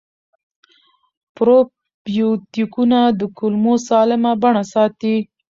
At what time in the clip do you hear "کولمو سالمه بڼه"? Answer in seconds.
3.37-4.63